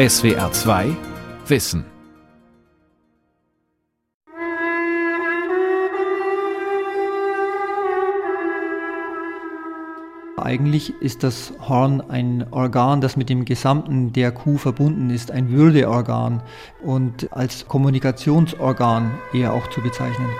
[0.00, 0.96] SWR 2
[1.46, 1.84] Wissen
[10.38, 15.50] Eigentlich ist das Horn ein Organ, das mit dem Gesamten der Kuh verbunden ist, ein
[15.50, 16.42] Würdeorgan
[16.82, 20.30] und als Kommunikationsorgan eher auch zu bezeichnen.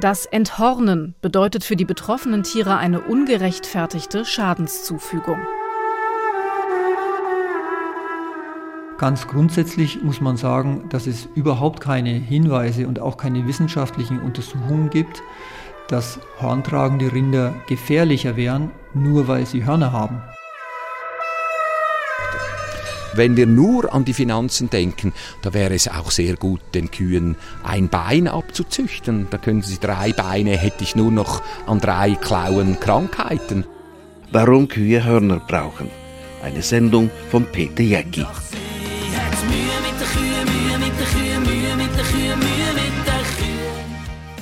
[0.00, 5.38] Das Enthornen bedeutet für die betroffenen Tiere eine ungerechtfertigte Schadenszufügung.
[8.98, 14.88] Ganz grundsätzlich muss man sagen, dass es überhaupt keine Hinweise und auch keine wissenschaftlichen Untersuchungen
[14.88, 15.22] gibt,
[15.88, 20.22] dass horntragende Rinder gefährlicher wären, nur weil sie Hörner haben.
[23.14, 27.36] Wenn wir nur an die Finanzen denken, da wäre es auch sehr gut, den Kühen
[27.64, 29.28] ein Bein abzuzüchten.
[29.30, 33.64] Da können sie drei Beine, hätte ich nur noch an drei Klauen Krankheiten.
[34.32, 35.88] Warum Kühe Hörner brauchen.
[36.42, 38.26] Eine Sendung von Peter Jäcki.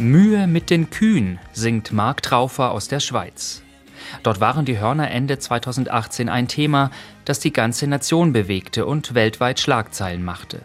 [0.05, 3.63] Mühe mit den Kühen, singt Mark Traufer aus der Schweiz.
[4.23, 6.91] Dort waren die Hörner Ende 2018 ein Thema,
[7.25, 10.61] das die ganze Nation bewegte und weltweit Schlagzeilen machte.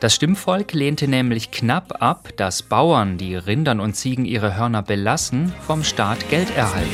[0.00, 5.52] Das Stimmvolk lehnte nämlich knapp ab, dass Bauern, die Rindern und Ziegen ihre Hörner belassen,
[5.66, 6.90] vom Staat Geld erhalten.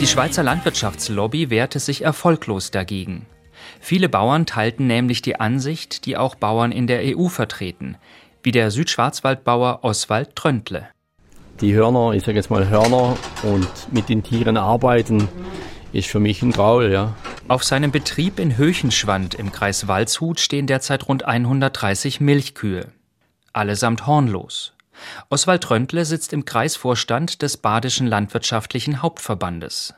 [0.00, 3.26] Die Schweizer Landwirtschaftslobby wehrte sich erfolglos dagegen.
[3.80, 7.96] Viele Bauern teilten nämlich die Ansicht, die auch Bauern in der EU vertreten,
[8.42, 10.88] wie der Südschwarzwaldbauer Oswald Tröntle.
[11.60, 15.28] Die Hörner, ich sage jetzt mal Hörner und mit den Tieren arbeiten,
[15.92, 17.14] ist für mich ein Graul, ja.
[17.48, 22.88] Auf seinem Betrieb in Höchenschwand im Kreis Waldshut stehen derzeit rund 130 Milchkühe.
[23.52, 24.72] Allesamt hornlos.
[25.28, 29.94] Oswald Tröntle sitzt im Kreisvorstand des Badischen Landwirtschaftlichen Hauptverbandes.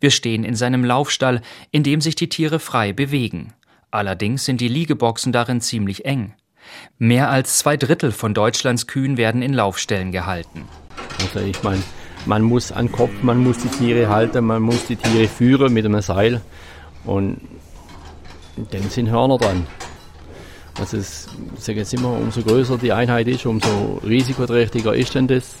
[0.00, 3.52] Wir stehen in seinem Laufstall, in dem sich die Tiere frei bewegen.
[3.90, 6.34] Allerdings sind die Liegeboxen darin ziemlich eng.
[6.98, 10.64] Mehr als zwei Drittel von Deutschlands Kühen werden in Laufstellen gehalten.
[11.20, 11.82] Also ich meine,
[12.26, 15.84] man muss an Kopf, man muss die Tiere halten, man muss die Tiere führen mit
[15.84, 16.40] einem Seil
[17.04, 17.40] und
[18.70, 19.66] dann sind Hörner dran.
[20.78, 25.28] Also es, ich sage jetzt immer, umso größer die Einheit ist, umso risikoträchtiger ist denn
[25.28, 25.54] das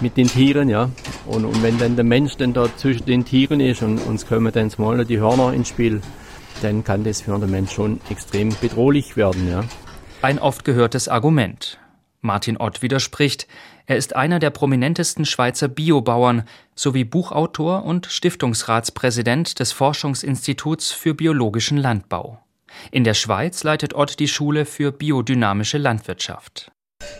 [0.00, 0.90] mit den Tieren, ja.
[1.26, 4.52] Und, und wenn dann der Mensch dann da zwischen den Tieren ist und uns kommen
[4.52, 6.00] dann mal die Hörner ins Spiel,
[6.62, 9.48] dann kann das für den Mensch schon extrem bedrohlich werden.
[9.50, 9.64] Ja.
[10.22, 11.78] Ein oft gehörtes Argument.
[12.20, 13.48] Martin Ott widerspricht.
[13.86, 16.44] Er ist einer der prominentesten Schweizer Biobauern
[16.76, 22.38] sowie Buchautor und Stiftungsratspräsident des Forschungsinstituts für biologischen Landbau.
[22.90, 26.70] In der Schweiz leitet Ott die Schule für biodynamische Landwirtschaft.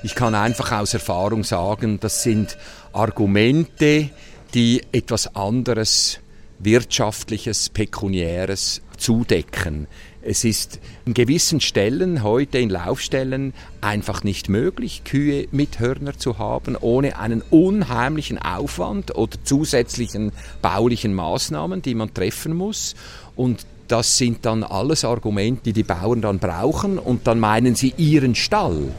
[0.04, 2.56] Ich kann einfach aus Erfahrung sagen, das sind
[2.92, 4.10] Argumente,
[4.54, 6.20] die etwas anderes
[6.60, 9.88] wirtschaftliches, pekuniäres zudecken.
[10.22, 16.38] Es ist in gewissen Stellen, heute in Laufstellen, einfach nicht möglich, Kühe mit Hörner zu
[16.38, 20.30] haben, ohne einen unheimlichen Aufwand oder zusätzlichen
[20.62, 22.94] baulichen Maßnahmen, die man treffen muss.
[23.34, 27.92] Und das sind dann alles Argumente, die die Bauern dann brauchen und dann meinen sie
[27.96, 28.92] ihren Stall.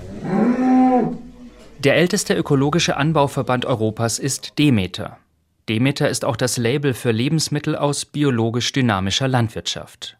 [1.80, 5.18] Der älteste ökologische Anbauverband Europas ist Demeter.
[5.69, 10.18] Demeter ist auch das Label für Lebensmittel aus biologisch dynamischer Landwirtschaft.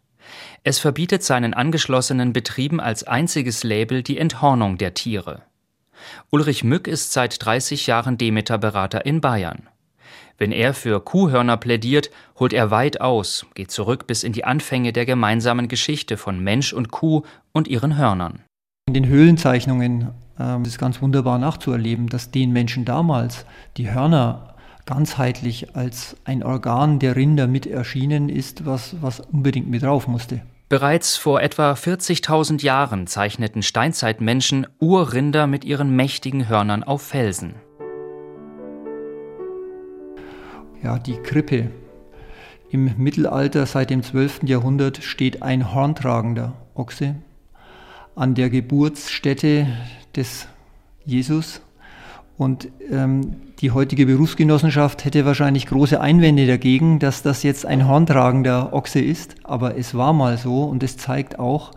[0.64, 5.42] Es verbietet seinen angeschlossenen Betrieben als einziges Label die Enthornung der Tiere.
[6.30, 9.70] Ulrich Mück ist seit 30 Jahren Demeter-Berater in Bayern.
[10.38, 14.92] Wenn er für Kuhhörner plädiert, holt er weit aus, geht zurück bis in die Anfänge
[14.94, 18.44] der gemeinsamen Geschichte von Mensch und Kuh und ihren Hörnern.
[18.88, 23.46] In den Höhlenzeichnungen äh, ist ganz wunderbar nachzuerleben, dass den Menschen damals
[23.78, 24.53] die Hörner
[24.86, 30.42] ganzheitlich als ein Organ der Rinder mit erschienen ist, was, was unbedingt mit drauf musste.
[30.70, 37.56] Bereits vor etwa 40.000 Jahren zeichneten Steinzeitmenschen Urrinder mit ihren mächtigen Hörnern auf Felsen.
[40.82, 41.70] Ja, die Krippe.
[42.70, 44.42] Im Mittelalter seit dem 12.
[44.46, 47.16] Jahrhundert steht ein horntragender Ochse
[48.16, 49.68] an der Geburtsstätte
[50.16, 50.48] des
[51.06, 51.62] Jesus
[52.38, 58.74] und ähm, die heutige Berufsgenossenschaft hätte wahrscheinlich große Einwände dagegen, dass das jetzt ein horntragender
[58.74, 59.35] Ochse ist.
[59.44, 61.71] Aber es war mal so und es zeigt auch,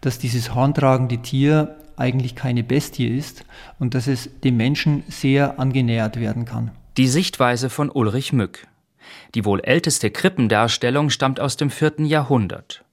[0.00, 3.44] dass dieses horntragende Tier eigentlich keine Bestie ist
[3.78, 6.72] und dass es dem Menschen sehr angenähert werden kann.
[6.96, 8.66] Die Sichtweise von Ulrich Mück.
[9.34, 12.84] Die wohl älteste Krippendarstellung stammt aus dem vierten Jahrhundert.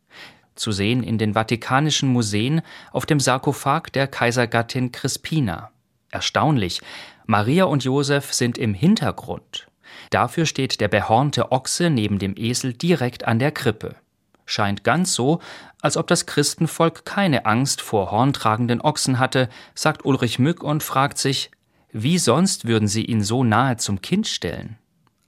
[0.56, 2.62] Zu sehen in den Vatikanischen Museen
[2.92, 5.72] auf dem Sarkophag der Kaisergattin Crispina.
[6.18, 6.82] Erstaunlich,
[7.28, 9.68] Maria und Josef sind im Hintergrund.
[10.10, 13.94] Dafür steht der behornte Ochse neben dem Esel direkt an der Krippe.
[14.48, 15.42] Scheint ganz so,
[15.80, 21.20] als ob das Christenvolk keine Angst vor horntragenden Ochsen hatte, sagt Ulrich Mück und fragt
[21.20, 21.52] sich,
[21.92, 24.80] wie sonst würden sie ihn so nahe zum Kind stellen?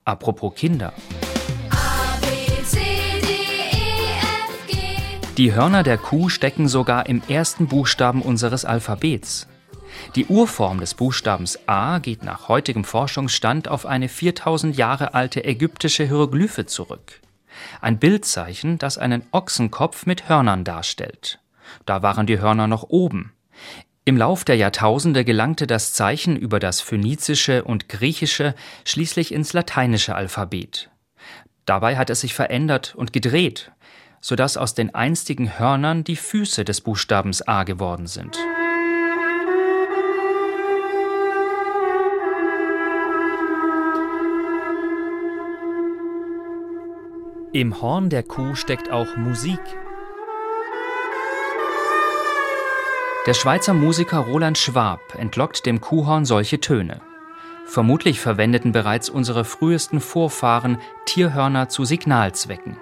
[0.04, 0.92] Apropos Kinder.
[5.36, 9.46] Die Hörner der Kuh stecken sogar im ersten Buchstaben unseres Alphabets.
[10.14, 16.04] Die Urform des Buchstabens A geht nach heutigem Forschungsstand auf eine 4000 Jahre alte ägyptische
[16.04, 17.20] Hieroglyphe zurück.
[17.80, 21.40] Ein Bildzeichen, das einen Ochsenkopf mit Hörnern darstellt.
[21.86, 23.32] Da waren die Hörner noch oben.
[24.04, 28.54] Im Lauf der Jahrtausende gelangte das Zeichen über das phönizische und griechische
[28.84, 30.90] schließlich ins lateinische Alphabet.
[31.66, 33.70] Dabei hat es sich verändert und gedreht,
[34.20, 38.38] sodass aus den einstigen Hörnern die Füße des Buchstabens A geworden sind.
[47.52, 49.58] Im Horn der Kuh steckt auch Musik.
[53.26, 57.00] Der Schweizer Musiker Roland Schwab entlockt dem Kuhhorn solche Töne.
[57.66, 62.76] Vermutlich verwendeten bereits unsere frühesten Vorfahren Tierhörner zu Signalzwecken.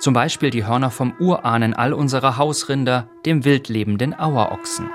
[0.00, 4.90] Zum Beispiel die Hörner vom Urahnen all unserer Hausrinder, dem wildlebenden Auerochsen.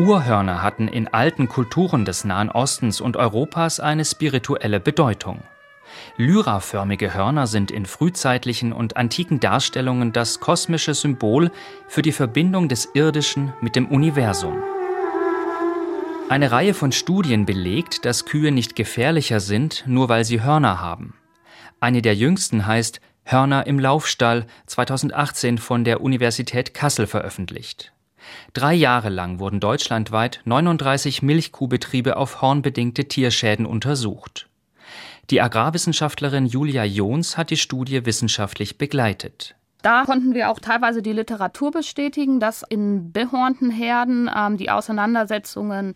[0.00, 5.42] Urhörner hatten in alten Kulturen des Nahen Ostens und Europas eine spirituelle Bedeutung.
[6.16, 11.50] Lyraförmige Hörner sind in frühzeitlichen und antiken Darstellungen das kosmische Symbol
[11.86, 14.62] für die Verbindung des Irdischen mit dem Universum.
[16.30, 21.12] Eine Reihe von Studien belegt, dass Kühe nicht gefährlicher sind, nur weil sie Hörner haben.
[21.78, 27.92] Eine der jüngsten heißt Hörner im Laufstall 2018 von der Universität Kassel veröffentlicht.
[28.52, 34.48] Drei Jahre lang wurden deutschlandweit 39 Milchkuhbetriebe auf hornbedingte Tierschäden untersucht.
[35.30, 39.54] Die Agrarwissenschaftlerin Julia Jons hat die Studie wissenschaftlich begleitet.
[39.82, 45.94] Da konnten wir auch teilweise die Literatur bestätigen, dass in behornten Herden ähm, die Auseinandersetzungen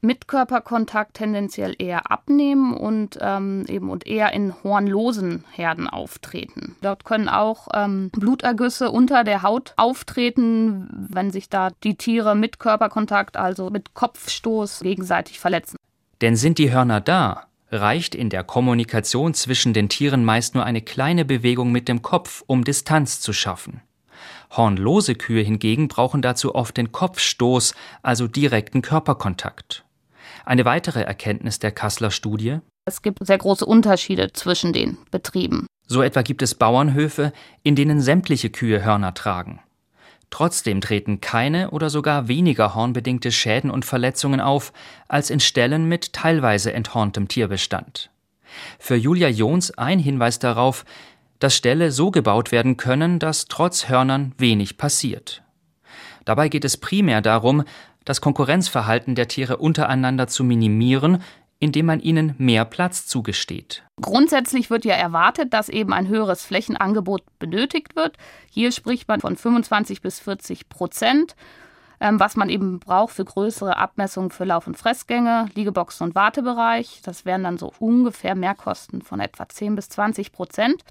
[0.00, 6.76] mit Körperkontakt tendenziell eher abnehmen und ähm, eben und eher in hornlosen Herden auftreten.
[6.82, 12.58] Dort können auch ähm, Blutergüsse unter der Haut auftreten, wenn sich da die Tiere mit
[12.58, 15.76] Körperkontakt, also mit Kopfstoß, gegenseitig verletzen.
[16.20, 20.82] Denn sind die Hörner da, reicht in der Kommunikation zwischen den Tieren meist nur eine
[20.82, 23.82] kleine Bewegung mit dem Kopf, um Distanz zu schaffen.
[24.50, 29.84] Hornlose Kühe hingegen brauchen dazu oft den Kopfstoß, also direkten Körperkontakt.
[30.48, 35.66] Eine weitere Erkenntnis der Kasseler Studie Es gibt sehr große Unterschiede zwischen den Betrieben.
[35.86, 37.34] So etwa gibt es Bauernhöfe,
[37.64, 39.60] in denen sämtliche Kühe Hörner tragen.
[40.30, 44.72] Trotzdem treten keine oder sogar weniger hornbedingte Schäden und Verletzungen auf
[45.06, 48.08] als in Ställen mit teilweise enthorntem Tierbestand.
[48.78, 50.86] Für Julia Jons ein Hinweis darauf,
[51.40, 55.42] dass Ställe so gebaut werden können, dass trotz Hörnern wenig passiert.
[56.28, 57.64] Dabei geht es primär darum,
[58.08, 61.22] das Konkurrenzverhalten der Tiere untereinander zu minimieren,
[61.58, 63.82] indem man ihnen mehr Platz zugesteht.
[64.00, 68.16] Grundsätzlich wird ja erwartet, dass eben ein höheres Flächenangebot benötigt wird.
[68.50, 71.36] Hier spricht man von 25 bis 40 Prozent,
[72.00, 77.00] ähm, was man eben braucht für größere Abmessungen für Lauf- und Fressgänge, Liegeboxen und Wartebereich.
[77.04, 80.82] Das wären dann so ungefähr Mehrkosten von etwa 10 bis 20 Prozent.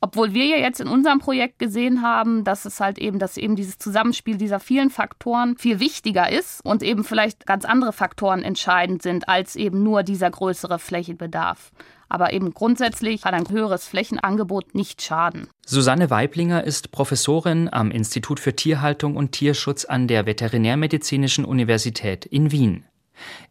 [0.00, 3.56] Obwohl wir ja jetzt in unserem Projekt gesehen haben, dass es halt eben, dass eben
[3.56, 9.02] dieses Zusammenspiel dieser vielen Faktoren viel wichtiger ist und eben vielleicht ganz andere Faktoren entscheidend
[9.02, 11.72] sind als eben nur dieser größere Flächenbedarf.
[12.08, 15.48] Aber eben grundsätzlich kann ein höheres Flächenangebot nicht schaden.
[15.66, 22.50] Susanne Weiblinger ist Professorin am Institut für Tierhaltung und Tierschutz an der Veterinärmedizinischen Universität in
[22.50, 22.84] Wien.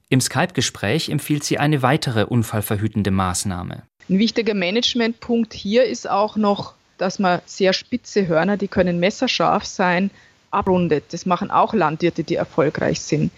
[0.10, 3.84] Im Skype-Gespräch empfiehlt sie eine weitere unfallverhütende Maßnahme.
[4.10, 9.66] Ein wichtiger Managementpunkt hier ist auch noch, dass man sehr spitze Hörner, die können messerscharf
[9.66, 10.12] sein,
[10.50, 11.06] abrundet.
[11.12, 13.32] Das machen auch Landwirte, die erfolgreich sind.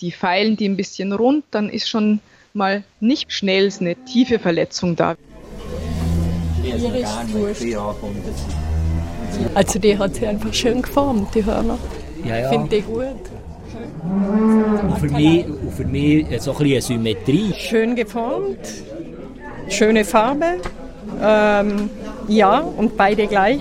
[0.00, 2.20] Die feilen die ein bisschen rund, dann ist schon
[2.54, 5.14] mal nicht schnell eine tiefe Verletzung da.
[9.54, 11.78] Also die hat sie einfach schön geformt, die Hörner.
[12.24, 12.48] Ja, ja.
[12.48, 13.04] Finde ich gut.
[14.02, 15.44] Und für mich,
[15.76, 17.52] für mich so ein bisschen Symmetrie.
[17.58, 18.58] Schön geformt,
[19.68, 20.58] schöne Farbe.
[21.22, 21.90] Ähm,
[22.28, 23.60] ja, und beide gleich.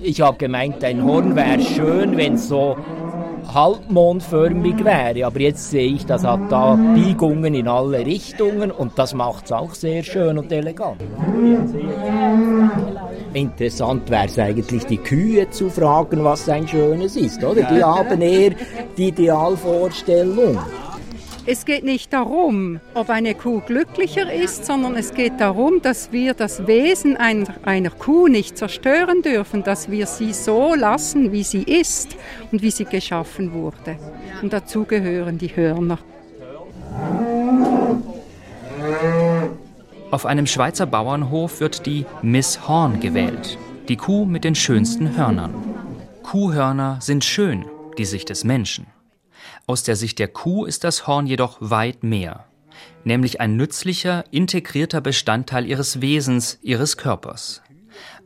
[0.00, 2.76] Ich habe gemeint, ein Horn wäre schön, wenn es so
[3.52, 5.26] halbmondförmig wäre.
[5.26, 9.52] Aber jetzt sehe ich, das hat da Biegungen in alle Richtungen und das macht es
[9.52, 11.00] auch sehr schön und elegant.
[13.32, 17.62] Interessant wäre es eigentlich, die Kühe zu fragen, was ein schönes ist, oder?
[17.62, 18.52] Die haben eher
[18.96, 20.58] die Idealvorstellung.
[21.48, 26.34] Es geht nicht darum, ob eine Kuh glücklicher ist, sondern es geht darum, dass wir
[26.34, 31.62] das Wesen einer, einer, Kuh nicht zerstören dürfen, dass wir sie so lassen, wie sie
[31.62, 32.16] ist
[32.50, 33.96] und wie sie geschaffen wurde.
[34.42, 35.98] Und dazu gehören die Hörner.
[40.10, 43.56] Auf einem Schweizer Bauernhof wird die Miss Horn gewählt,
[43.88, 45.54] die Kuh mit den schönsten Hörnern.
[46.24, 47.66] Kuhhörner sind schön,
[47.98, 48.95] die Sicht des Menschen.
[49.68, 52.44] Aus der Sicht der Kuh ist das Horn jedoch weit mehr,
[53.02, 57.62] nämlich ein nützlicher, integrierter Bestandteil ihres Wesens, ihres Körpers.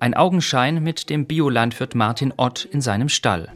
[0.00, 3.50] Ein Augenschein mit dem Biolandwirt Martin Ott in seinem Stall.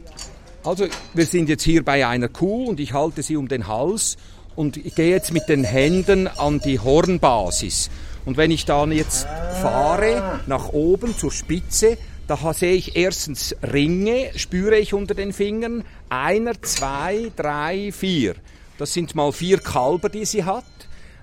[0.63, 4.17] Also, wir sind jetzt hier bei einer Kuh und ich halte sie um den Hals
[4.55, 7.91] und ich gehe jetzt mit den Händen an die Hornbasis.
[8.25, 9.27] Und wenn ich dann jetzt
[9.61, 15.83] fahre nach oben zur Spitze, da sehe ich erstens Ringe, spüre ich unter den Fingern.
[16.09, 18.35] Einer, zwei, drei, vier.
[18.77, 20.63] Das sind mal vier Kalber, die sie hat.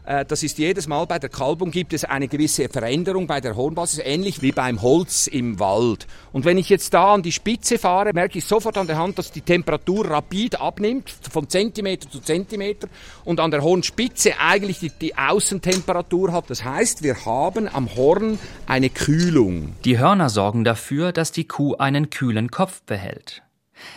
[0.05, 3.57] Äh, das ist jedes Mal bei der Kalbung gibt es eine gewisse Veränderung bei der
[3.57, 6.07] Hornbasis, ähnlich wie beim Holz im Wald.
[6.33, 9.19] Und wenn ich jetzt da an die Spitze fahre, merke ich sofort an der Hand,
[9.19, 12.89] dass die Temperatur rapid abnimmt, von Zentimeter zu Zentimeter,
[13.25, 16.51] und an der Hornspitze eigentlich die, die Außentemperatur hat.
[16.51, 19.75] Das heißt, wir haben am Horn eine Kühlung.
[19.85, 23.43] Die Hörner sorgen dafür, dass die Kuh einen kühlen Kopf behält.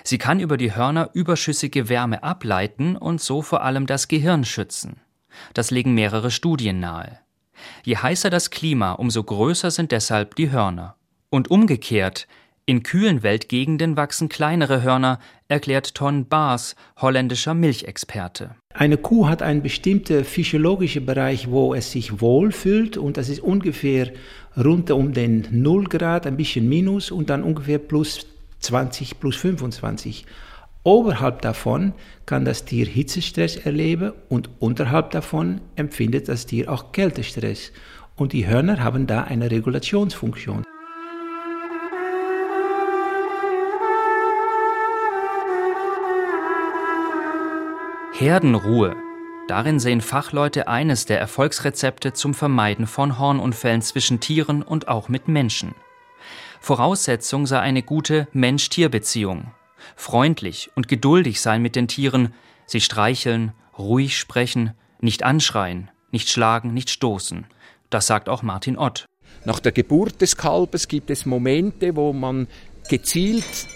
[0.03, 4.99] Sie kann über die Hörner überschüssige Wärme ableiten und so vor allem das Gehirn schützen.
[5.53, 7.19] Das legen mehrere Studien nahe.
[7.83, 10.95] Je heißer das Klima, umso größer sind deshalb die Hörner.
[11.29, 12.27] Und umgekehrt,
[12.67, 18.55] in kühlen Weltgegenden wachsen kleinere Hörner, erklärt Ton Baas, holländischer Milchexperte.
[18.73, 24.11] Eine Kuh hat einen bestimmten physiologischen Bereich, wo es sich wohlfühlt und das ist ungefähr
[24.57, 28.25] rund um den 0 Grad, ein bisschen minus und dann ungefähr plus
[28.61, 30.25] 20, plus 25.
[30.85, 31.93] Oberhalb davon
[32.27, 37.71] kann das Tier Hitzestress erleben und unterhalb davon empfindet das Tier auch Kältestress.
[38.15, 40.63] Und die Hörner haben da eine Regulationsfunktion.
[48.13, 48.95] Herdenruhe.
[49.47, 55.27] Darin sehen Fachleute eines der Erfolgsrezepte zum Vermeiden von Hornunfällen zwischen Tieren und auch mit
[55.27, 55.73] Menschen.
[56.61, 59.51] Voraussetzung sei eine gute Mensch-Tier-Beziehung,
[59.95, 62.33] freundlich und geduldig sein mit den Tieren,
[62.65, 67.45] sie streicheln, ruhig sprechen, nicht anschreien, nicht schlagen, nicht stoßen.
[67.89, 69.05] Das sagt auch Martin Ott.
[69.45, 72.47] Nach der Geburt des Kalbes gibt es Momente, wo man
[72.89, 73.67] gezielt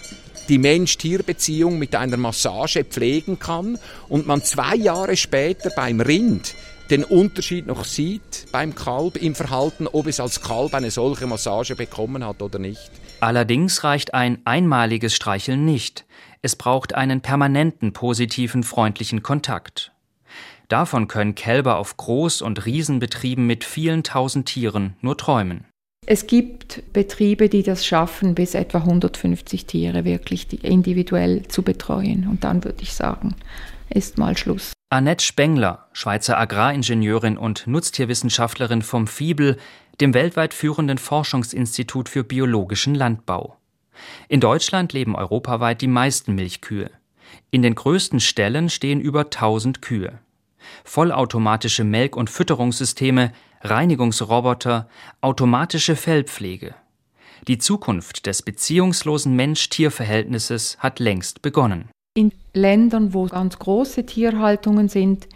[0.48, 3.78] die Mensch-Tier-Beziehung mit einer Massage pflegen kann
[4.08, 6.56] und man zwei Jahre später beim Rind
[6.90, 11.76] den Unterschied noch sieht beim Kalb im Verhalten, ob es als Kalb eine solche Massage
[11.76, 12.90] bekommen hat oder nicht.
[13.20, 16.06] Allerdings reicht ein einmaliges Streicheln nicht.
[16.40, 19.92] Es braucht einen permanenten positiven, freundlichen Kontakt.
[20.68, 25.66] Davon können Kälber auf Groß- und Riesenbetrieben mit vielen tausend Tieren nur träumen.
[26.06, 32.26] Es gibt Betriebe, die das schaffen, bis etwa 150 Tiere wirklich individuell zu betreuen.
[32.26, 33.36] Und dann würde ich sagen,
[33.90, 34.72] ist mal Schluss.
[34.92, 39.58] Annette Spengler, Schweizer Agraringenieurin und Nutztierwissenschaftlerin vom FIBEL,
[40.00, 43.56] dem weltweit führenden Forschungsinstitut für biologischen Landbau.
[44.28, 46.90] In Deutschland leben europaweit die meisten Milchkühe.
[47.50, 50.18] In den größten Ställen stehen über 1000 Kühe.
[50.84, 54.88] Vollautomatische Melk- und Fütterungssysteme, Reinigungsroboter,
[55.20, 56.74] automatische Fellpflege.
[57.48, 61.88] Die Zukunft des beziehungslosen Mensch-Tier-Verhältnisses hat längst begonnen.
[62.14, 65.28] In Ländern, wo ganz große Tierhaltungen sind,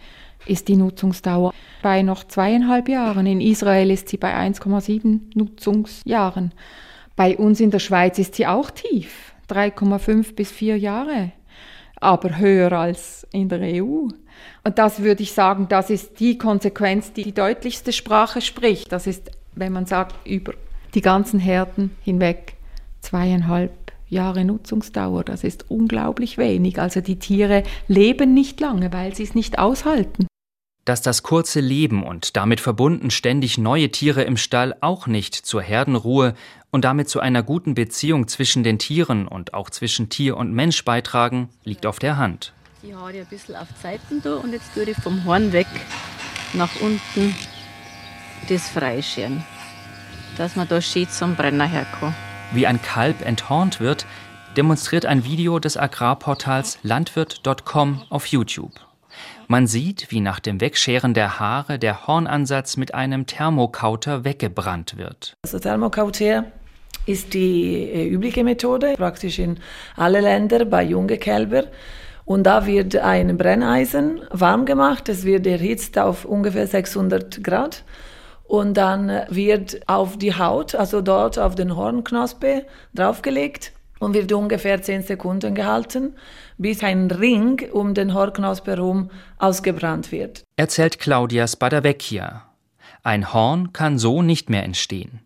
[0.45, 3.25] ist die Nutzungsdauer bei noch zweieinhalb Jahren.
[3.25, 6.51] In Israel ist sie bei 1,7 Nutzungsjahren.
[7.15, 11.31] Bei uns in der Schweiz ist sie auch tief, 3,5 bis 4 Jahre,
[12.01, 14.07] aber höher als in der EU.
[14.63, 18.91] Und das würde ich sagen, das ist die Konsequenz, die die deutlichste Sprache spricht.
[18.91, 20.53] Das ist, wenn man sagt, über
[20.93, 22.55] die ganzen Herden hinweg
[23.01, 23.71] zweieinhalb
[24.07, 25.23] Jahre Nutzungsdauer.
[25.23, 26.79] Das ist unglaublich wenig.
[26.79, 30.27] Also die Tiere leben nicht lange, weil sie es nicht aushalten.
[30.85, 35.63] Dass das kurze Leben und damit verbunden ständig neue Tiere im Stall auch nicht zur
[35.63, 36.35] Herdenruhe
[36.69, 40.85] und damit zu einer guten Beziehung zwischen den Tieren und auch zwischen Tier und Mensch
[40.85, 42.53] beitragen, liegt auf der Hand.
[42.83, 45.67] Die Haare ein bisschen auf die Seiten da und jetzt tue ich vom Horn weg
[46.53, 47.35] nach unten
[48.47, 49.43] das freischeren,
[50.37, 52.13] dass man da schön zum Brenner herkommt.
[52.51, 54.05] Wie ein Kalb enthornt wird,
[54.55, 58.84] demonstriert ein Video des Agrarportals landwirt.com auf YouTube.
[59.47, 65.37] Man sieht, wie nach dem Wegscheren der Haare der Hornansatz mit einem Thermokauter weggebrannt wird.
[65.43, 66.45] Also Thermokauter
[67.05, 69.59] ist die äh, übliche Methode, praktisch in
[69.95, 71.67] alle Länder bei jungen Kälbern.
[72.25, 75.09] Und da wird ein Brenneisen warm gemacht.
[75.09, 77.83] Es wird erhitzt auf ungefähr 600 Grad.
[78.45, 84.81] Und dann wird auf die Haut, also dort auf den Hornknospe, draufgelegt und wird ungefähr
[84.81, 86.15] 10 Sekunden gehalten,
[86.57, 90.43] bis ein Ring um den Hornknospe herum ausgebrannt wird.
[90.55, 92.43] Erzählt Claudia Spadavecchia.
[93.03, 95.21] Ein Horn kann so nicht mehr entstehen.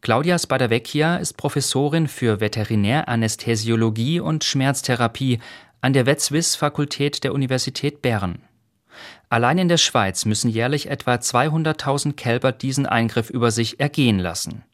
[0.00, 5.40] Claudia Spadavecchia ist Professorin für Veterinäranästhesiologie und Schmerztherapie
[5.80, 8.42] an der Wetzwiss-Fakultät der Universität Bern.
[9.28, 14.64] Allein in der Schweiz müssen jährlich etwa 200.000 Kälber diesen Eingriff über sich ergehen lassen.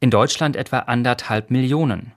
[0.00, 2.12] In Deutschland etwa anderthalb Millionen.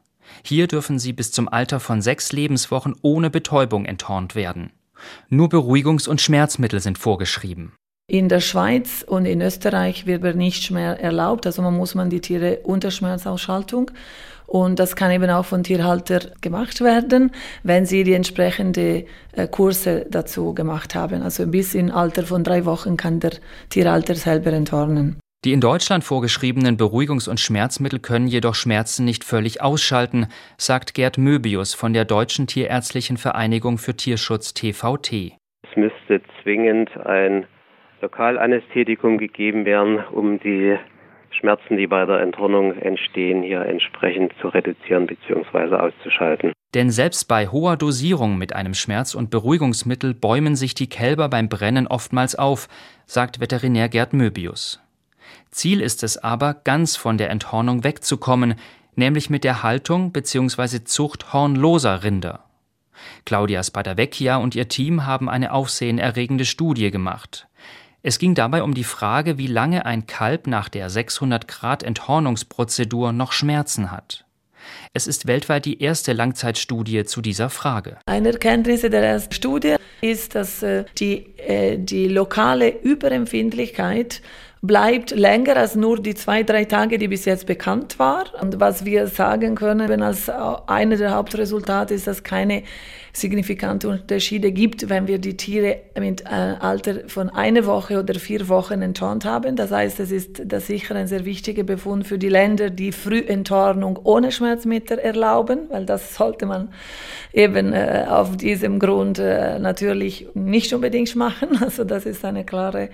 [0.48, 4.72] Hier dürfen sie bis zum Alter von sechs Lebenswochen ohne Betäubung enthornt werden.
[5.28, 7.74] Nur Beruhigungs- und Schmerzmittel sind vorgeschrieben.
[8.10, 12.10] In der Schweiz und in Österreich wird aber nicht mehr erlaubt, also man muss man
[12.10, 13.92] die Tiere unter Schmerzausschaltung
[14.46, 17.32] und das kann eben auch von Tierhalter gemacht werden,
[17.64, 21.24] wenn sie die entsprechende äh, Kurse dazu gemacht haben.
[21.24, 23.34] Also bis in Alter von drei Wochen kann der
[23.70, 25.18] Tierhalter selber enthornen.
[25.46, 30.28] Die in Deutschland vorgeschriebenen Beruhigungs- und Schmerzmittel können jedoch Schmerzen nicht völlig ausschalten,
[30.58, 35.38] sagt Gerd Möbius von der Deutschen Tierärztlichen Vereinigung für Tierschutz TVT.
[35.62, 37.46] Es müsste zwingend ein
[38.02, 40.76] Lokalanästhetikum gegeben werden, um die
[41.30, 45.76] Schmerzen, die bei der Enthornung entstehen, hier entsprechend zu reduzieren bzw.
[45.76, 46.52] auszuschalten.
[46.74, 51.48] Denn selbst bei hoher Dosierung mit einem Schmerz- und Beruhigungsmittel bäumen sich die Kälber beim
[51.48, 52.68] Brennen oftmals auf,
[53.06, 54.82] sagt Veterinär Gerd Möbius.
[55.52, 58.56] Ziel ist es aber, ganz von der Enthornung wegzukommen,
[58.96, 60.84] nämlich mit der Haltung bzw.
[60.84, 62.44] Zucht hornloser Rinder.
[63.26, 67.48] Claudia Spadavecchia und ihr Team haben eine aufsehenerregende Studie gemacht.
[68.04, 73.12] Es ging dabei um die Frage, wie lange ein Kalb nach der 600 Grad Enthornungsprozedur
[73.12, 74.26] noch Schmerzen hat.
[74.94, 77.98] Es ist weltweit die erste Langzeitstudie zu dieser Frage.
[78.06, 84.22] Eine Erkenntnis der ersten Studie ist, dass äh, die, äh, die lokale Überempfindlichkeit
[84.68, 88.26] bleibt länger als nur die zwei, drei Tage, die bis jetzt bekannt war.
[88.42, 90.30] Und was wir sagen können als
[90.68, 92.64] einer der Hauptresultate ist, dass keine
[93.20, 98.48] signifikante Unterschiede gibt, wenn wir die Tiere mit äh, Alter von einer Woche oder vier
[98.48, 99.56] Wochen enthornt haben.
[99.56, 104.00] Das heißt, es ist das sicher ein sehr wichtiger Befund für die Länder, die Frühenthornung
[104.04, 106.70] ohne Schmerzmittel erlauben, weil das sollte man
[107.34, 111.50] eben äh, auf diesem Grund äh, natürlich nicht unbedingt machen.
[111.68, 112.90] Also das ist eine klare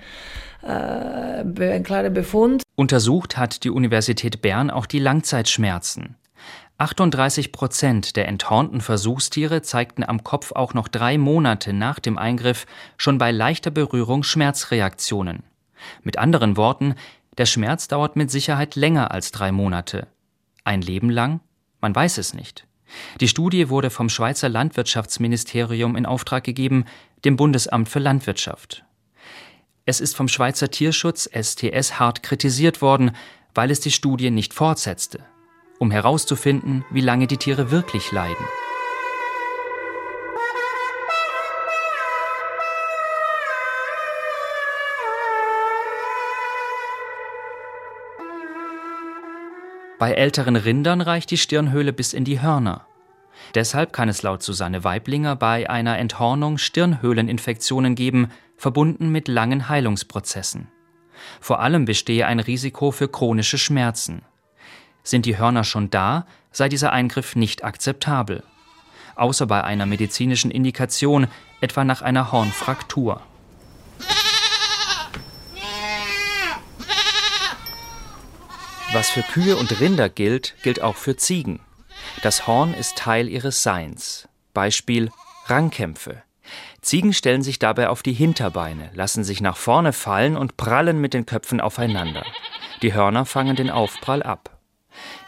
[0.62, 2.62] äh, ein klarer Befund.
[2.76, 6.16] Untersucht hat die Universität Bern auch die Langzeitschmerzen.
[6.84, 12.66] 38 Prozent der enthornten Versuchstiere zeigten am Kopf auch noch drei Monate nach dem Eingriff
[12.98, 15.44] schon bei leichter Berührung Schmerzreaktionen.
[16.02, 16.94] Mit anderen Worten,
[17.38, 20.08] der Schmerz dauert mit Sicherheit länger als drei Monate.
[20.62, 21.40] Ein Leben lang?
[21.80, 22.66] Man weiß es nicht.
[23.18, 26.84] Die Studie wurde vom Schweizer Landwirtschaftsministerium in Auftrag gegeben,
[27.24, 28.84] dem Bundesamt für Landwirtschaft.
[29.86, 33.12] Es ist vom Schweizer Tierschutz STS hart kritisiert worden,
[33.54, 35.24] weil es die Studie nicht fortsetzte,
[35.78, 38.44] um herauszufinden, wie lange die Tiere wirklich leiden.
[49.98, 52.86] Bei älteren Rindern reicht die Stirnhöhle bis in die Hörner.
[53.54, 60.68] Deshalb kann es laut Susanne Weiblinger bei einer Enthornung Stirnhöhleninfektionen geben, verbunden mit langen Heilungsprozessen.
[61.40, 64.22] Vor allem bestehe ein Risiko für chronische Schmerzen.
[65.04, 68.42] Sind die Hörner schon da, sei dieser Eingriff nicht akzeptabel.
[69.14, 71.28] Außer bei einer medizinischen Indikation,
[71.60, 73.20] etwa nach einer Hornfraktur.
[78.92, 81.60] Was für Kühe und Rinder gilt, gilt auch für Ziegen.
[82.22, 84.28] Das Horn ist Teil ihres Seins.
[84.52, 85.10] Beispiel
[85.46, 86.22] Rangkämpfe.
[86.80, 91.12] Ziegen stellen sich dabei auf die Hinterbeine, lassen sich nach vorne fallen und prallen mit
[91.12, 92.24] den Köpfen aufeinander.
[92.82, 94.53] Die Hörner fangen den Aufprall ab.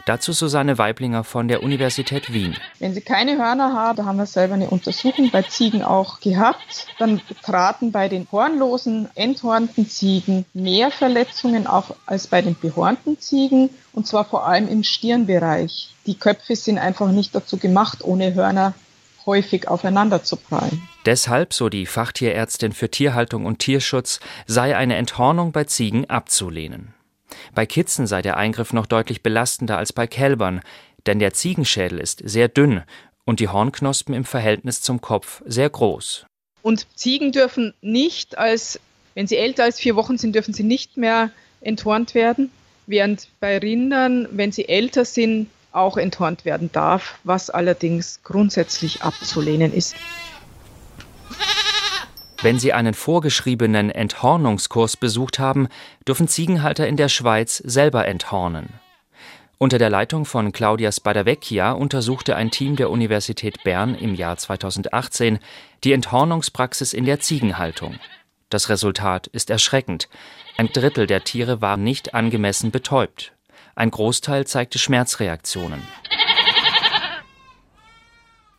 [0.07, 2.55] Dazu Susanne Weiblinger von der Universität Wien.
[2.79, 6.87] Wenn sie keine Hörner haben, da haben wir selber eine Untersuchung bei Ziegen auch gehabt,
[6.97, 13.69] dann traten bei den hornlosen, enthornten Ziegen mehr Verletzungen auf als bei den behornten Ziegen
[13.91, 15.93] und zwar vor allem im Stirnbereich.
[16.05, 18.75] Die Köpfe sind einfach nicht dazu gemacht, ohne Hörner
[19.25, 20.87] häufig aufeinander zu prallen.
[21.05, 26.93] Deshalb, so die Fachtierärztin für Tierhaltung und Tierschutz, sei eine Enthornung bei Ziegen abzulehnen.
[27.53, 30.61] Bei Kitzen sei der Eingriff noch deutlich belastender als bei Kälbern,
[31.05, 32.83] denn der Ziegenschädel ist sehr dünn
[33.25, 36.25] und die Hornknospen im Verhältnis zum Kopf sehr groß.
[36.61, 38.79] Und Ziegen dürfen nicht als,
[39.15, 42.51] wenn sie älter als vier Wochen sind, dürfen sie nicht mehr enthornt werden,
[42.87, 49.73] während bei Rindern, wenn sie älter sind, auch enthornt werden darf, was allerdings grundsätzlich abzulehnen
[49.73, 49.95] ist.
[52.43, 55.67] Wenn Sie einen vorgeschriebenen Enthornungskurs besucht haben,
[56.07, 58.79] dürfen Ziegenhalter in der Schweiz selber enthornen.
[59.57, 65.39] Unter der Leitung von Claudia Spadavecchia untersuchte ein Team der Universität Bern im Jahr 2018
[65.83, 67.95] die Enthornungspraxis in der Ziegenhaltung.
[68.49, 70.07] Das Resultat ist erschreckend.
[70.57, 73.33] Ein Drittel der Tiere war nicht angemessen betäubt.
[73.75, 75.81] Ein Großteil zeigte Schmerzreaktionen.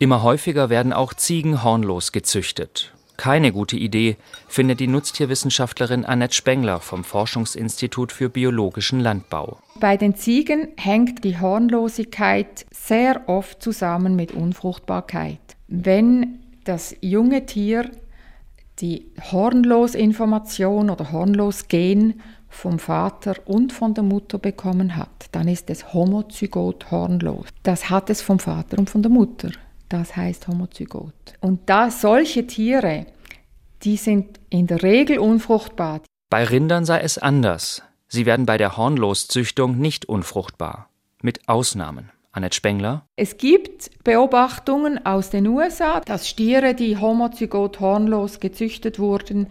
[0.00, 6.80] Immer häufiger werden auch Ziegen hornlos gezüchtet keine gute Idee, findet die Nutztierwissenschaftlerin Annette Spengler
[6.80, 9.58] vom Forschungsinstitut für biologischen Landbau.
[9.78, 15.40] Bei den Ziegen hängt die Hornlosigkeit sehr oft zusammen mit Unfruchtbarkeit.
[15.66, 17.90] Wenn das junge Tier
[18.80, 25.92] die Hornlosinformation oder Hornlosgen vom Vater und von der Mutter bekommen hat, dann ist es
[25.92, 27.46] homozygot hornlos.
[27.62, 29.50] Das hat es vom Vater und von der Mutter.
[29.88, 31.14] Das heißt Homozygot.
[31.40, 33.06] Und da solche Tiere,
[33.82, 36.02] die sind in der Regel unfruchtbar.
[36.30, 37.82] Bei Rindern sei es anders.
[38.08, 40.90] Sie werden bei der Hornloszüchtung nicht unfruchtbar.
[41.22, 42.10] Mit Ausnahmen.
[42.32, 43.06] Annette Spengler.
[43.16, 49.48] Es gibt Beobachtungen aus den USA, dass Stiere, die homozygot hornlos gezüchtet wurden,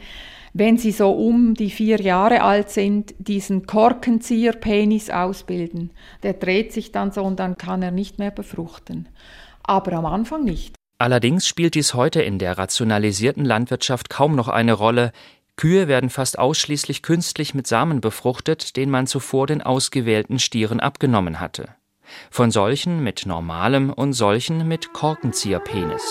[0.54, 5.91] wenn sie so um die vier Jahre alt sind, diesen Korkenzieherpenis ausbilden.
[6.23, 9.10] Der dreht sich dann so und dann kann er nicht mehr befruchten
[9.67, 10.75] aber am Anfang nicht.
[10.99, 15.12] Allerdings spielt dies heute in der rationalisierten Landwirtschaft kaum noch eine Rolle.
[15.56, 21.39] Kühe werden fast ausschließlich künstlich mit Samen befruchtet, den man zuvor den ausgewählten Stieren abgenommen
[21.39, 21.69] hatte.
[22.32, 26.03] Von solchen mit normalem und solchen mit Korkenzieherpenis.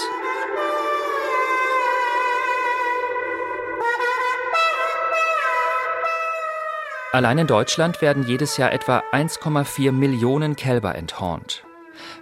[7.13, 11.66] Allein in Deutschland werden jedes Jahr etwa 1,4 Millionen Kälber enthornt.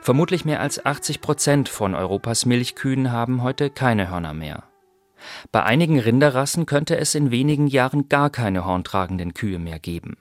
[0.01, 4.65] Vermutlich mehr als 80 Prozent von Europas Milchkühen haben heute keine Hörner mehr.
[5.53, 10.17] Bei einigen Rinderrassen könnte es in wenigen Jahren gar keine horntragenden Kühe mehr geben.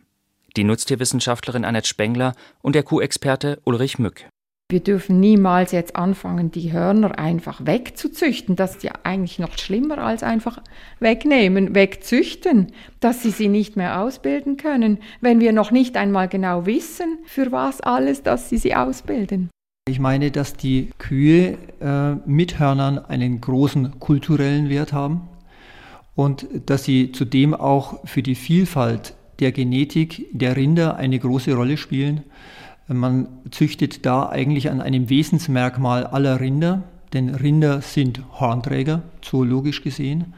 [0.56, 4.30] Die Nutztierwissenschaftlerin Annette Spengler und der Kuhexperte Ulrich Mück.
[4.72, 8.56] Wir dürfen niemals jetzt anfangen, die Hörner einfach wegzuzüchten.
[8.56, 10.62] Das ist ja eigentlich noch schlimmer als einfach
[11.00, 16.66] wegnehmen, wegzüchten, dass sie sie nicht mehr ausbilden können, wenn wir noch nicht einmal genau
[16.66, 19.50] wissen, für was alles, dass sie sie ausbilden.
[19.88, 25.28] Ich meine, dass die Kühe äh, mit Hörnern einen großen kulturellen Wert haben
[26.16, 31.76] und dass sie zudem auch für die Vielfalt der Genetik der Rinder eine große Rolle
[31.76, 32.24] spielen.
[32.88, 40.34] Man züchtet da eigentlich an einem Wesensmerkmal aller Rinder, denn Rinder sind Hornträger, zoologisch gesehen.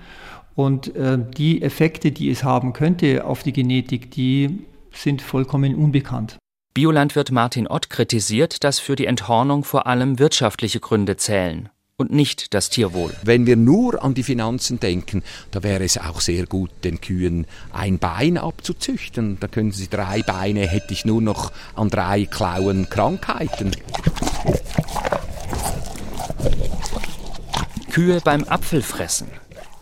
[0.53, 6.37] Und äh, die Effekte, die es haben könnte auf die Genetik, die sind vollkommen unbekannt.
[6.73, 12.53] Biolandwirt Martin Ott kritisiert, dass für die Enthornung vor allem wirtschaftliche Gründe zählen und nicht
[12.53, 13.13] das Tierwohl.
[13.23, 17.47] Wenn wir nur an die Finanzen denken, da wäre es auch sehr gut, den Kühen
[17.71, 19.37] ein Bein abzuzüchten.
[19.39, 23.71] Da können sie drei Beine, hätte ich nur noch an drei Klauen Krankheiten.
[27.91, 29.29] Kühe beim Apfelfressen.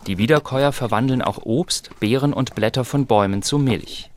[0.06, 4.10] Die Wiederkäuer verwandeln auch Obst, Beeren und Blätter von Bäumen zu Milch.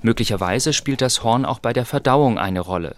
[0.00, 2.96] Möglicherweise spielt das Horn auch bei der Verdauung eine Rolle.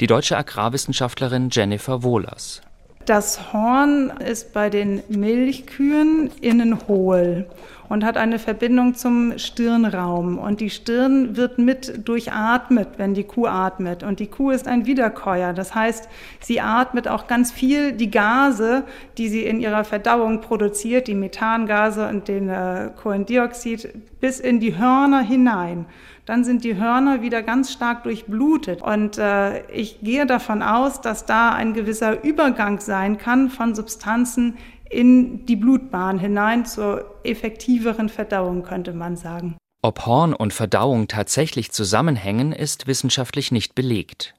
[0.00, 2.62] Die deutsche Agrarwissenschaftlerin Jennifer Wohlers.
[3.08, 7.46] Das Horn ist bei den Milchkühen innen hohl
[7.88, 10.38] und hat eine Verbindung zum Stirnraum.
[10.38, 14.02] Und die Stirn wird mit durchatmet, wenn die Kuh atmet.
[14.02, 15.52] Und die Kuh ist ein Wiederkäuer.
[15.52, 16.08] Das heißt,
[16.40, 18.84] sie atmet auch ganz viel die Gase,
[19.16, 24.76] die sie in ihrer Verdauung produziert, die Methangase und den äh, Kohlendioxid, bis in die
[24.76, 25.86] Hörner hinein
[26.28, 28.82] dann sind die Hörner wieder ganz stark durchblutet.
[28.82, 34.58] Und äh, ich gehe davon aus, dass da ein gewisser Übergang sein kann von Substanzen
[34.90, 39.56] in die Blutbahn hinein zur effektiveren Verdauung, könnte man sagen.
[39.82, 44.34] Ob Horn und Verdauung tatsächlich zusammenhängen, ist wissenschaftlich nicht belegt.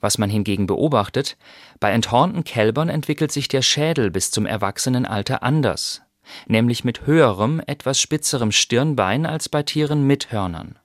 [0.00, 1.36] Was man hingegen beobachtet,
[1.80, 6.02] bei enthornten Kälbern entwickelt sich der Schädel bis zum Erwachsenenalter anders,
[6.46, 10.78] nämlich mit höherem, etwas spitzerem Stirnbein als bei Tieren mit Hörnern.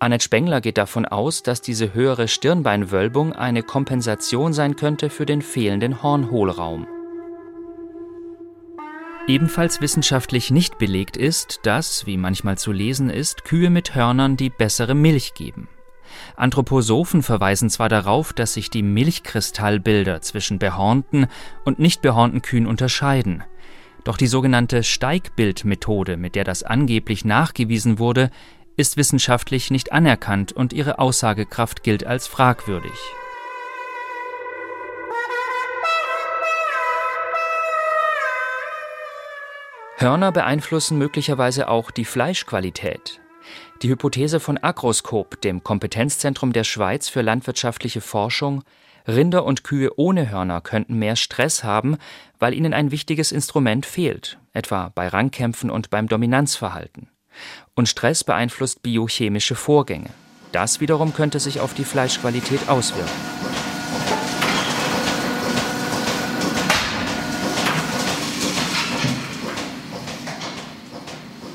[0.00, 5.40] Annette Spengler geht davon aus, dass diese höhere Stirnbeinwölbung eine Kompensation sein könnte für den
[5.40, 6.86] fehlenden Hornhohlraum.
[9.30, 14.50] Ebenfalls wissenschaftlich nicht belegt ist, dass, wie manchmal zu lesen ist, Kühe mit Hörnern die
[14.50, 15.68] bessere Milch geben.
[16.34, 21.28] Anthroposophen verweisen zwar darauf, dass sich die Milchkristallbilder zwischen behornten
[21.64, 23.44] und nicht behornten Kühen unterscheiden.
[24.02, 28.32] Doch die sogenannte Steigbildmethode, mit der das angeblich nachgewiesen wurde,
[28.76, 32.98] ist wissenschaftlich nicht anerkannt und ihre Aussagekraft gilt als fragwürdig.
[40.00, 43.20] Hörner beeinflussen möglicherweise auch die Fleischqualität.
[43.82, 48.64] Die Hypothese von Agroskop, dem Kompetenzzentrum der Schweiz für landwirtschaftliche Forschung,
[49.06, 51.98] Rinder und Kühe ohne Hörner könnten mehr Stress haben,
[52.38, 57.10] weil ihnen ein wichtiges Instrument fehlt, etwa bei Rangkämpfen und beim Dominanzverhalten.
[57.74, 60.08] Und Stress beeinflusst biochemische Vorgänge.
[60.52, 63.39] Das wiederum könnte sich auf die Fleischqualität auswirken.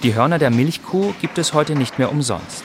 [0.05, 2.63] Die Hörner der Milchkuh gibt es heute nicht mehr umsonst.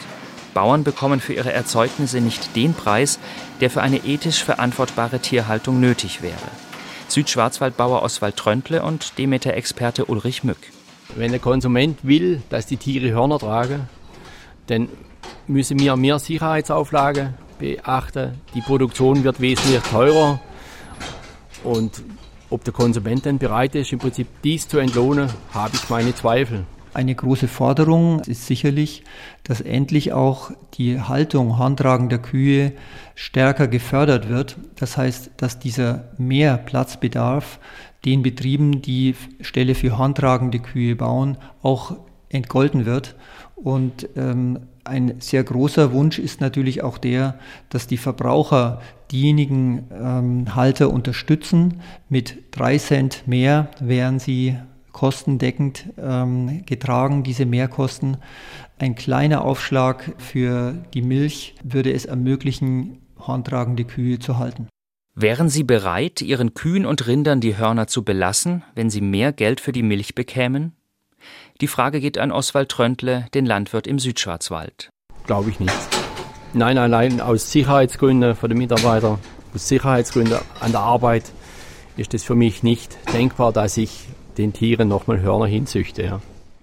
[0.53, 3.19] Bauern bekommen für ihre Erzeugnisse nicht den Preis,
[3.63, 6.35] der für eine ethisch verantwortbare Tierhaltung nötig wäre.
[7.09, 10.59] Südschwarzwaldbauer Oswald Tröntle und Demeter-Experte Ulrich Mück.
[11.17, 13.89] Wenn der Konsument will, dass die Tiere Hörner tragen,
[14.67, 14.91] dann
[15.47, 18.39] müssen wir mehr Sicherheitsauflagen beachten.
[18.55, 20.41] Die Produktion wird wesentlich teurer.
[21.65, 22.03] Und
[22.51, 26.67] ob der Konsument dann bereit ist, im Prinzip dies zu entlohnen, habe ich meine Zweifel.
[26.93, 29.05] Eine große Forderung ist sicherlich,
[29.45, 32.73] dass endlich auch die Haltung handtragender Kühe
[33.15, 34.57] stärker gefördert wird.
[34.77, 37.61] Das heißt, dass dieser Mehrplatzbedarf
[38.05, 41.97] den Betrieben, die Stelle für handtragende Kühe bauen, auch
[42.29, 43.15] entgolten wird.
[43.55, 48.81] Und ähm, ein sehr großer Wunsch ist natürlich auch der, dass die Verbraucher
[49.13, 54.57] diejenigen ähm, Halter unterstützen mit drei Cent mehr, während sie
[54.93, 58.19] kostendeckend ähm, getragen, diese Mehrkosten.
[58.79, 64.69] Ein kleiner Aufschlag für die Milch würde es ermöglichen, handtragende Kühe zu halten.
[65.15, 69.61] Wären Sie bereit, Ihren Kühen und Rindern die Hörner zu belassen, wenn Sie mehr Geld
[69.61, 70.73] für die Milch bekämen?
[71.61, 74.89] Die Frage geht an Oswald Tröntle, den Landwirt im Südschwarzwald.
[75.27, 75.75] Glaube ich nicht.
[76.55, 79.19] Nein, allein aus Sicherheitsgründen für die Mitarbeiter,
[79.55, 81.31] aus Sicherheitsgründen an der Arbeit
[81.97, 86.03] ist es für mich nicht denkbar, dass ich den Tieren nochmal Hörner hinzüchte.
[86.03, 86.21] Ja.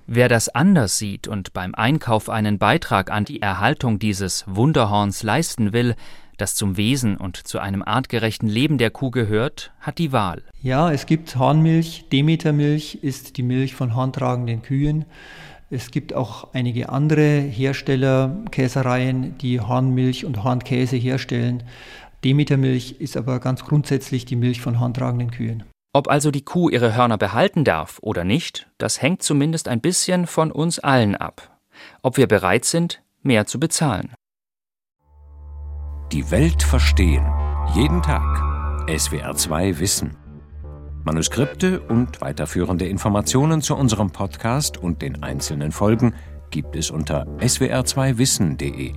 [0.08, 5.73] Wer das anders sieht und beim Einkauf einen Beitrag an die Erhaltung dieses Wunderhorns leisten
[5.73, 5.95] will,
[6.38, 10.43] das zum Wesen und zu einem artgerechten Leben der Kuh gehört, hat die Wahl.
[10.62, 12.06] Ja, es gibt Hornmilch.
[12.12, 15.06] Demetermilch ist die Milch von horntragenden Kühen.
[15.69, 21.63] Es gibt auch einige andere Hersteller, Käsereien, die Hornmilch und Hornkäse herstellen.
[22.23, 25.63] Demetermilch ist aber ganz grundsätzlich die Milch von horntragenden Kühen.
[25.98, 30.28] Ob also die Kuh ihre Hörner behalten darf oder nicht, das hängt zumindest ein bisschen
[30.28, 31.58] von uns allen ab.
[32.04, 34.14] Ob wir bereit sind, mehr zu bezahlen.
[36.12, 37.26] Die Welt verstehen.
[37.74, 38.22] Jeden Tag.
[38.88, 40.16] SWR2 Wissen.
[41.04, 46.14] Manuskripte und weiterführende Informationen zu unserem Podcast und den einzelnen Folgen
[46.52, 48.94] gibt es unter swr2wissen.de.